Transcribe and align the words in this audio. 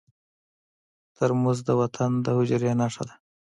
ترموز 1.15 1.57
د 1.67 1.69
وطن 1.81 2.11
د 2.25 2.27
حجرې 2.37 2.71
نښه 2.79 3.03
ده. 3.07 3.15